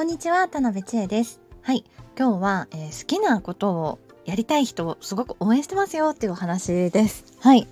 [0.00, 1.42] こんにちは、田辺千恵です。
[1.60, 1.84] はい、
[2.18, 7.26] 今日は、えー、好きなことをやりたい人をすごく応援してますよっていうお話です。
[7.38, 7.68] はい。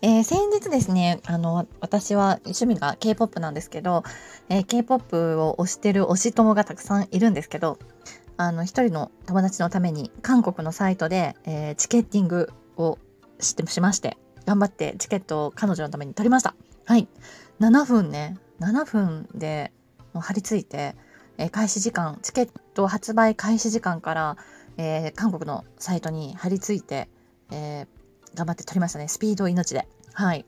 [0.00, 4.04] えー、先日ですね、あの、私は趣味が K-POP なんですけど、
[4.48, 7.78] えー、K-POP を推してる推し友がたくさんいるんですけど、
[8.38, 12.98] あの、一人の友達のために韓国のサイトで、えー、チケッティングを
[13.38, 14.16] してしまして、
[14.46, 16.56] 頑張ってチケットを彼女のために取りました。
[16.86, 17.06] はい。
[17.60, 19.72] 7分ね、7分で
[20.14, 20.96] もう張り付いて、
[21.38, 24.36] え、開始時間、チケット発売開始時間から、
[24.76, 27.08] えー、韓国のサイトに張り付いて、
[27.50, 29.08] えー、頑張って撮りましたね。
[29.08, 29.86] スピード命で。
[30.12, 30.44] はい。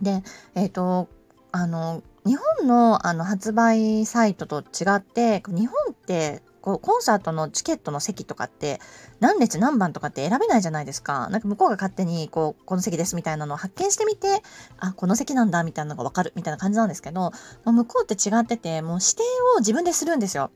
[0.00, 0.22] で、
[0.54, 1.08] えっ、と、
[1.52, 8.80] あの、日本のあの発売サイトと違って、日本ってこうコンサートのチケットの席とかって
[9.20, 11.28] 何列何番とかって選べないじゃないですか。
[11.28, 14.42] なんか向こうが勝手にこうこの席ですみたいなのを発見してみて
[14.78, 17.32] あこの席なんだみたいなのが分かるみたいな感じなんですけど
[17.64, 19.22] 向こうって違っててもう指定
[19.56, 20.50] を自分でするんですよ。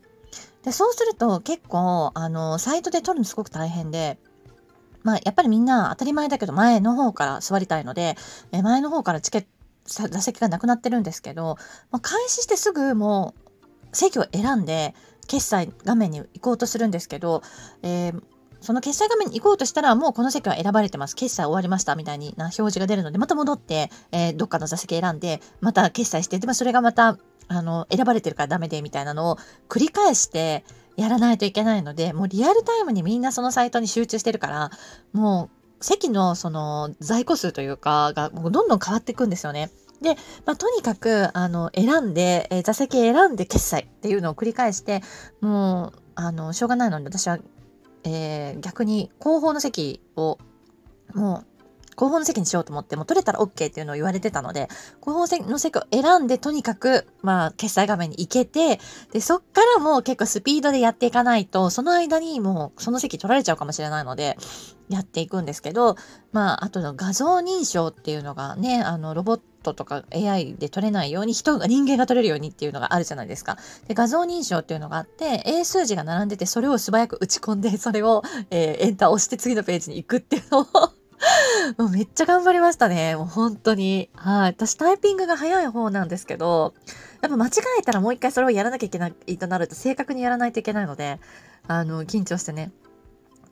[0.63, 4.19] でそうすると結構あのサイトで取るのすごく大変で。
[5.03, 8.17] まあ、やっぱりみんな当たり前だけど前の方から座りたいので
[8.51, 11.59] え前の方からチケット座席がなくなってるんですけど、
[11.93, 13.47] ま、開始してすぐもう
[13.93, 14.95] 席を選んで
[15.27, 17.43] 決済画面に行こうとするんですけど、
[17.83, 18.23] えー、
[18.61, 21.15] その決済画面に行こうとしたら、もうこの席は選ばれてます。
[21.15, 29.39] 決済終わりましたみたいな表示が出るので、また戻って、えー、どっかの座席選んで、また決済して、でもそれがまた、あの、選ばれてるからダメで、みたいなのを
[29.69, 30.65] 繰り返して
[30.97, 34.71] やらないといけないので、もうリアルタイムにみんなそのサイトに集中してるから、
[35.13, 39.71] もう席のその在庫数というか、がどんどん変わっていくんですよね。
[40.01, 45.03] で、まあ、とにかく、あの、選んで、え、座席選んで決済っていうのを繰り返して、
[45.41, 47.39] もう、あの、しょうがないので、私は、
[48.05, 50.39] えー、逆に後方の席を、
[51.15, 51.57] もう、
[51.97, 54.69] 後方の席にしようと思って、もう取れたら OK っていうのを言われてたので、
[55.01, 58.79] 後方の席を選んで、とにかく、まあ、決済画面に行けて、
[59.13, 64.37] で、そっからもう結構スピードでやっていかないと、その間にもうその席取られちゃうかもしれないので、
[64.89, 65.97] やっていくんですけど、
[66.33, 69.43] まあ、あとの画像認証っていうのがね、あの、ロボット
[69.75, 73.57] とか AI で撮れないように人が人間が撮れるようにっていうのがあるじゃないですか。
[73.89, 80.67] で画像認証っていうのがあって英数字が並んでてそれを素早く打ち込んで それを、えー、エンター押して次のページに行くっていうのを
[81.79, 83.17] もうめっちゃ頑張りましたね。
[83.17, 84.11] もう本当に。
[84.15, 84.51] はい。
[84.51, 86.75] 私タイピングが早い方なんですけど、
[87.23, 87.51] やっぱ間違
[87.81, 91.19] えたらもう一回それをやらなきゃいけないとなると正確にやらないといけないので、
[91.69, 92.71] あの、緊張してね、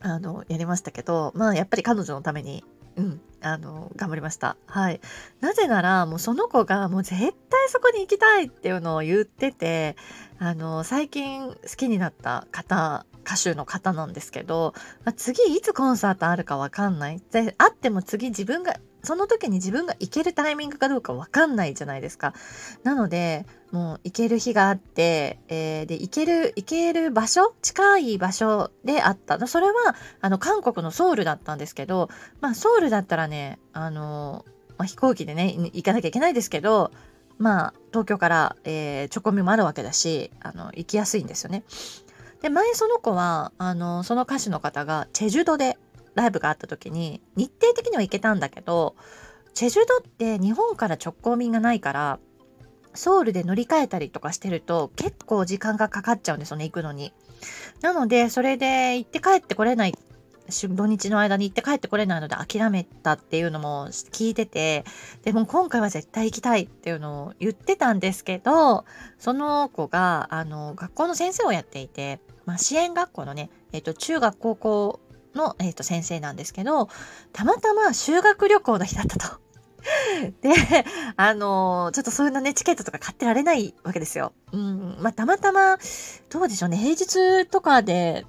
[0.01, 2.63] あの、やりましたけど、まあやっぱり彼女のために、
[2.97, 4.57] うん、あの、頑張りました。
[4.65, 5.01] はい。
[5.41, 9.95] なぜなら、もうその子がもう絶対そこに行きたいっていうのを言ってて、
[10.39, 14.73] あの、最近好きになった方、歌手の方なんですけど、
[15.03, 17.21] まあ、次いつコンサートあるかわかんない。
[17.31, 22.33] で、あっても次自分がその時に自分が行けるタイミングかどうかわかんないじゃないですか。
[22.83, 29.45] なので、もう行ける日があって、えー、で、行ける、行ける場所近い場所であった。
[29.47, 32.09] それは、あの、韓国のソウルだったんですけど、
[32.41, 34.45] まあ、ソウルだったらね、あの、
[34.77, 36.91] まあ、飛行機でね、行かなきゃいけないですけど、
[37.37, 41.63] まあ、東京から、えー、チョコミもあるわけだし、あの、行きやすいんですよね。
[42.41, 45.77] で、前その子は、あの、その歌手の方が、チェジュ島で
[46.15, 48.95] ライブがあった時に日程的には行けたんだけど
[49.53, 52.19] チェジュ島って日本から直行便がないから
[52.93, 57.13] ソウルで乗り換えたりとかしてると結構時間がかかっちゃうんですよね行くのに。
[57.81, 59.93] なのでそれで行って帰ってこれない
[60.47, 64.83] 土日の間に行って帰ってこれないので諦めたっていうのも聞いてて
[65.23, 68.85] でも今回は絶対行きたいっていうのを言ってたんですけど
[69.17, 74.99] その子があの学校の先生をやっていて、まあ、支援学校のね、えっと、中学高校
[75.35, 76.89] の、えーと、先生なんですけど、
[77.33, 79.39] たまたま修学旅行の日だったと。
[80.41, 80.53] で、
[81.15, 84.33] あのー、ちょっとそういうのね、チケットとか買ってられないわけですよ。
[84.51, 85.77] うん、まあ、たまたま、
[86.29, 88.25] どうでしょうね、平日とかで、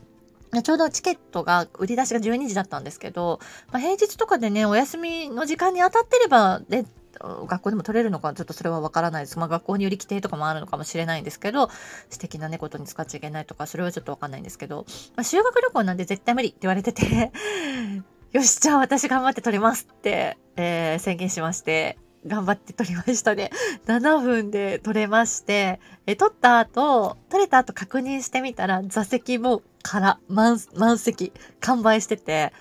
[0.62, 3.40] ちょうどチケットが売り出しが12時だったんですけど、
[3.72, 6.84] まあ、平日とかでね、お休みの時間に当たってれば、で、
[7.20, 9.38] 学校でも取れるのかちょっとそれはわからないです。
[9.38, 11.70] まあ学校により規定とかもあるのかもしれないんですけど、
[12.10, 14.86] 素敵なね、ことに使っちゃいけないとか、それはちょっとわかんないんですけど、
[15.16, 17.32] まあ、修学旅行なんで絶対無理って言われてて
[18.32, 23.50] よし、じゃあ私頑張って取りますって、えー、宣言しまして、頑張って撮りましたね。
[23.86, 32.52] 7分で撮れまして、え、撮った後、撮れた後確認してみたら、座席も空、満、満席、完売してて、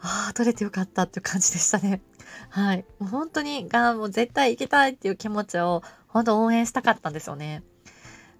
[0.00, 2.00] ああ、撮れてよかったっていう感じでしたね。
[2.50, 2.84] はい。
[2.98, 7.62] もう本当に、が、もう絶対行きたいっていう気持ちを、本当応援したかったんですよね。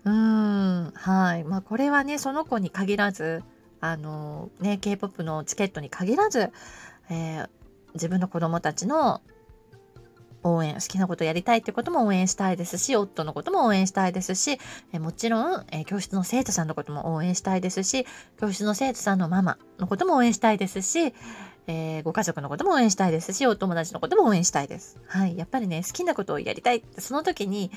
[0.04, 1.44] うーん、はい。
[1.44, 3.42] まあこれはね、その子に限らず、
[3.80, 6.52] あの、ね、K-POP のチケットに限らず、
[7.10, 7.48] えー、
[7.94, 9.20] 自分の子供たちの
[10.44, 14.58] 応援好きなことやりたいってことも応援したいですし夫のことも応援したいですし
[14.92, 18.06] えもちろんえ教室の生徒さんのことも応援したいですし
[18.40, 21.14] 教室の生徒さんのママのことも応援したいですし
[21.66, 24.98] えー、ご家族のことも応援したいですし、お友達のことも応援したいです。
[25.06, 25.36] はい。
[25.36, 27.70] やっぱりね、好きなことをやりたいって、その時に、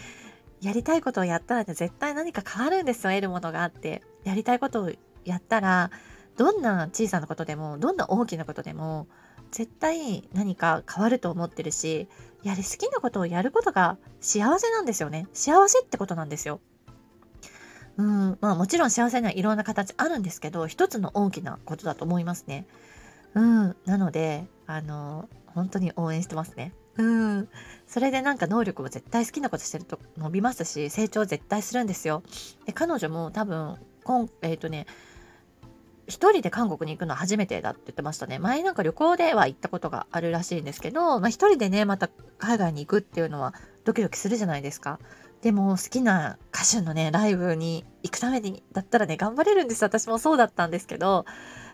[0.62, 4.02] やりたいことをやったらね、絶対何か変わるんですよ、得るものがあって。
[4.24, 4.92] やりたいことを
[5.24, 5.92] やったら、
[6.38, 9.08] どんな小さなことでも、どんな大きなことでも、
[9.52, 12.08] 絶対何か変わると思ってるし、
[12.44, 15.28] やり好きなことをやることが幸せなんですよね。
[15.34, 16.60] 幸せってことなんですよ。
[17.98, 22.66] うん、まあもちろん幸せにはいろんな形あるんですけど、一つの大きなことだと思いますね。
[23.36, 26.74] うん、なので、あの、本当に応援してますね。
[26.98, 27.50] うん。
[27.88, 32.24] それでなんか能力も絶対好きなことしてると伸びますし、成長絶対するんですよ。
[32.66, 34.88] で、彼女も多分、今、えっ、ー、とね、
[36.08, 38.40] 一人で韓国に行くのは初めてだって言ってましたね。
[38.40, 43.54] 前なんか旅行では行ったことがあるらしいんですけど、まあ一人でね、また海外に行くっていうのは
[43.84, 45.00] ドキドキするじゃないですか。
[45.42, 49.84] でも好きな歌手のね、ライブに行くために、だったらね、頑張れるんです。
[49.84, 51.26] 私もそうだったんですけど、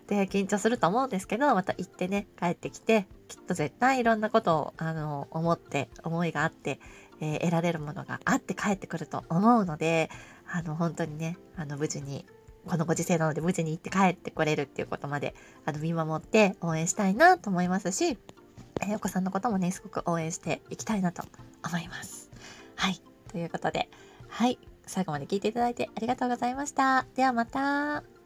[0.07, 6.80] で、緊張すると思うんですけど、また行ってね、帰ってきて、きっと絶対いろんなことを、あの、思って、思いがあって、
[7.21, 10.09] えー、得られるものがあって帰ってくると思うので、
[10.51, 12.25] あの、本当にね、あの、無事に
[12.68, 15.33] このご時世なので無事に行って帰ってこれるっていうことまで
[15.65, 18.18] あの見守って応援したいなと思いますし、
[18.81, 21.24] えー、お子さんのこともね、すごく応援していきたいなと
[21.65, 22.30] 思います。
[22.75, 23.01] はい。
[23.31, 23.89] ということで、
[24.30, 24.59] はい。
[24.86, 27.06] 最後まで聞いていただいてありがとうございました。
[27.15, 28.20] ではまた。